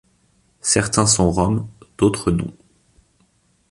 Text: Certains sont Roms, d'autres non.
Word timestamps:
Certains 0.61 1.05
sont 1.05 1.29
Roms, 1.29 1.67
d'autres 1.99 2.31
non. 2.31 2.51